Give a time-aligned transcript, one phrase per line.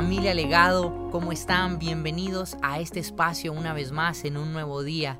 [0.00, 1.10] estado?
[1.10, 1.80] ¿Cómo están?
[1.80, 5.18] Bienvenidos a este espacio una vez más en un nuevo día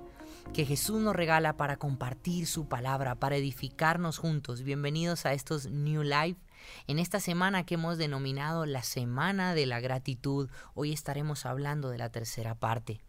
[0.54, 4.62] que Jesús nos regala para compartir su palabra, para edificarnos juntos.
[4.62, 6.40] Bienvenidos a estos New Life.
[6.86, 11.98] En esta semana que hemos denominado la Semana de la Gratitud, hoy estaremos hablando de
[11.98, 13.00] la tercera parte.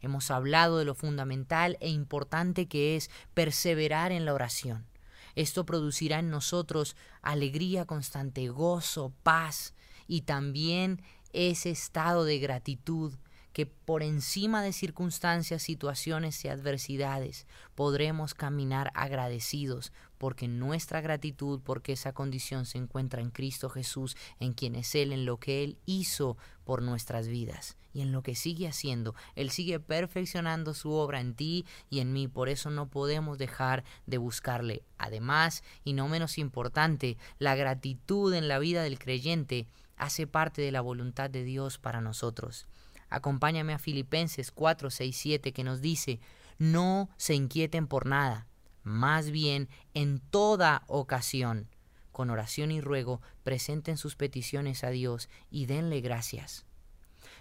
[0.00, 4.86] Hemos hablado de lo fundamental e importante que es perseverar en la oración.
[5.34, 9.74] Esto producirá en nosotros alegría constante, gozo, paz
[10.08, 13.14] y también ese estado de gratitud
[13.52, 21.92] que por encima de circunstancias, situaciones y adversidades podremos caminar agradecidos porque nuestra gratitud, porque
[21.92, 25.78] esa condición se encuentra en Cristo Jesús, en quien es Él, en lo que Él
[25.86, 29.14] hizo por nuestras vidas y en lo que sigue haciendo.
[29.34, 33.84] Él sigue perfeccionando su obra en ti y en mí, por eso no podemos dejar
[34.06, 34.82] de buscarle.
[34.98, 39.66] Además, y no menos importante, la gratitud en la vida del creyente
[39.98, 42.66] hace parte de la voluntad de Dios para nosotros.
[43.10, 46.20] Acompáñame a Filipenses 4, 6, 7 que nos dice,
[46.58, 48.46] no se inquieten por nada,
[48.82, 51.68] más bien en toda ocasión,
[52.12, 56.64] con oración y ruego, presenten sus peticiones a Dios y denle gracias.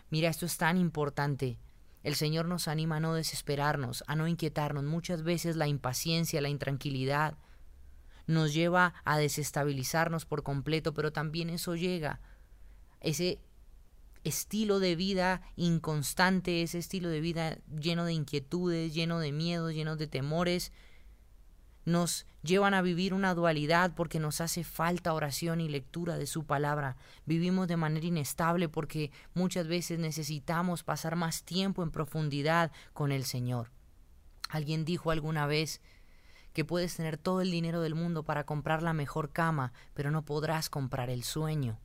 [0.10, 1.58] Mira, esto es tan importante.
[2.04, 4.84] El Señor nos anima a no desesperarnos, a no inquietarnos.
[4.84, 7.38] Muchas veces la impaciencia, la intranquilidad
[8.28, 12.22] nos lleva a desestabilizarnos por completo, pero también eso llega
[13.02, 13.40] ese
[14.24, 19.96] estilo de vida inconstante, ese estilo de vida lleno de inquietudes, lleno de miedos, lleno
[19.96, 20.72] de temores,
[21.86, 26.46] nos llevan a vivir una dualidad porque nos hace falta oración y lectura de su
[26.46, 26.98] palabra.
[27.26, 33.24] Vivimos de manera inestable porque muchas veces necesitamos pasar más tiempo en profundidad con el
[33.24, 33.72] Señor.
[34.50, 35.82] Alguien dijo alguna vez
[36.52, 40.26] que puedes tener todo el dinero del mundo para comprar la mejor cama, pero no
[40.26, 41.80] podrás comprar el sueño.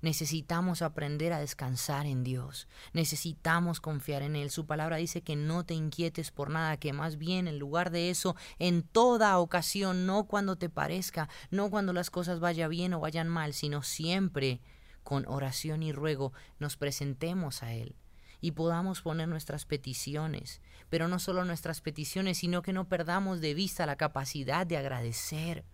[0.00, 2.68] Necesitamos aprender a descansar en Dios.
[2.92, 4.50] Necesitamos confiar en Él.
[4.50, 8.10] Su palabra dice que no te inquietes por nada, que más bien en lugar de
[8.10, 13.00] eso, en toda ocasión, no cuando te parezca, no cuando las cosas vayan bien o
[13.00, 14.60] vayan mal, sino siempre
[15.02, 17.96] con oración y ruego nos presentemos a Él
[18.40, 20.60] y podamos poner nuestras peticiones,
[20.90, 25.64] pero no solo nuestras peticiones, sino que no perdamos de vista la capacidad de agradecer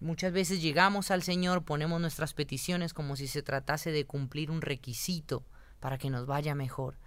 [0.00, 4.60] Muchas veces llegamos al Señor, ponemos nuestras peticiones como si se tratase de cumplir un
[4.60, 5.44] requisito
[5.80, 6.98] para que nos vaya mejor.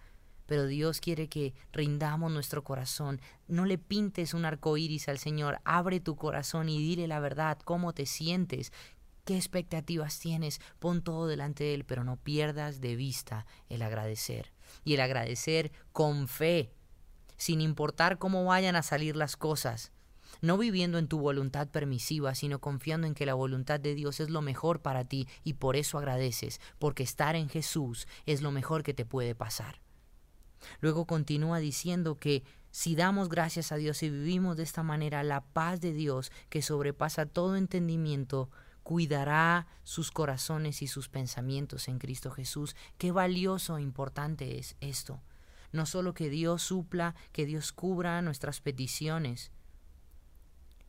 [0.46, 3.20] Pero Dios quiere que rindamos nuestro corazón.
[3.48, 5.60] No le pintes un arco iris al Señor.
[5.66, 8.72] Abre tu corazón y dile la verdad, cómo te sientes,
[9.26, 10.62] qué expectativas tienes.
[10.80, 14.54] Pon todo delante de Él, pero no pierdas de vista el agradecer.
[14.86, 16.72] Y el agradecer con fe,
[17.36, 19.92] sin importar cómo vayan a salir las cosas
[20.42, 24.30] no viviendo en tu voluntad permisiva, sino confiando en que la voluntad de Dios es
[24.30, 28.84] lo mejor para ti y por eso agradeces, porque estar en Jesús es lo mejor
[28.84, 29.82] que te puede pasar.
[30.82, 35.42] Luego continúa diciendo que si damos gracias a Dios y vivimos de esta manera, la
[35.42, 38.50] paz de Dios, que sobrepasa todo entendimiento,
[38.84, 42.76] cuidará sus corazones y sus pensamientos en Cristo Jesús.
[42.98, 45.22] Qué valioso e importante es esto.
[45.72, 49.52] No solo que Dios supla, que Dios cubra nuestras peticiones,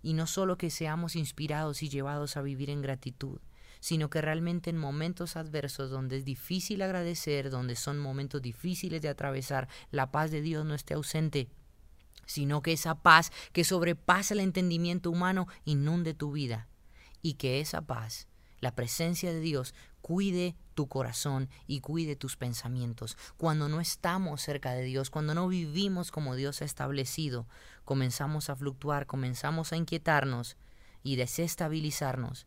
[0.02, 3.40] y no solo que seamos inspirados y llevados a vivir en gratitud,
[3.80, 9.08] sino que realmente en momentos adversos donde es difícil agradecer, donde son momentos difíciles de
[9.08, 11.48] atravesar, la paz de Dios no esté ausente,
[12.26, 16.68] sino que esa paz que sobrepasa el entendimiento humano inunde tu vida
[17.22, 18.28] y que esa paz,
[18.60, 23.16] la presencia de Dios, cuide tu corazón y cuide tus pensamientos.
[23.36, 27.46] Cuando no estamos cerca de Dios, cuando no vivimos como Dios ha establecido,
[27.84, 30.56] comenzamos a fluctuar, comenzamos a inquietarnos
[31.02, 32.46] y desestabilizarnos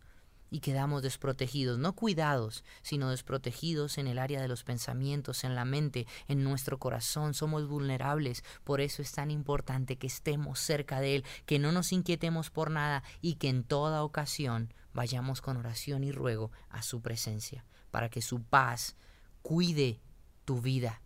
[0.53, 5.63] y quedamos desprotegidos, no cuidados, sino desprotegidos en el área de los pensamientos, en la
[5.63, 7.33] mente, en nuestro corazón.
[7.33, 11.93] Somos vulnerables, por eso es tan importante que estemos cerca de Él, que no nos
[11.93, 17.01] inquietemos por nada y que en toda ocasión vayamos con oración y ruego a su
[17.01, 18.95] presencia, para que su paz
[19.41, 19.99] cuide
[20.45, 21.01] tu vida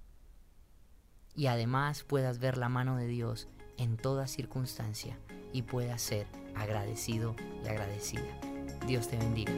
[1.35, 3.47] y además puedas ver la mano de Dios
[3.77, 5.19] en toda circunstancia
[5.51, 8.39] y puedas ser agradecido y agradecida.
[8.87, 9.53] Dios te bendiga.